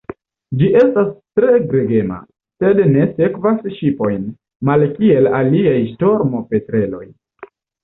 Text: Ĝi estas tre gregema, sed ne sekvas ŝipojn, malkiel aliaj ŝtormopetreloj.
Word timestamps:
Ĝi 0.59 0.69
estas 0.83 1.11
tre 1.39 1.59
gregema, 1.73 2.17
sed 2.63 2.81
ne 2.95 3.05
sekvas 3.19 3.61
ŝipojn, 3.77 4.25
malkiel 4.73 5.31
aliaj 5.43 5.79
ŝtormopetreloj. 5.93 7.07